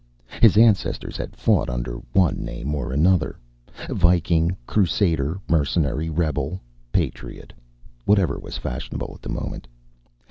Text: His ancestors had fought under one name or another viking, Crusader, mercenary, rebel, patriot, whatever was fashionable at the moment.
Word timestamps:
His 0.41 0.57
ancestors 0.57 1.15
had 1.15 1.35
fought 1.35 1.69
under 1.69 1.97
one 2.11 2.43
name 2.43 2.73
or 2.73 2.91
another 2.91 3.37
viking, 3.87 4.57
Crusader, 4.65 5.39
mercenary, 5.47 6.09
rebel, 6.09 6.59
patriot, 6.91 7.53
whatever 8.05 8.39
was 8.39 8.57
fashionable 8.57 9.11
at 9.13 9.21
the 9.21 9.29
moment. 9.29 9.67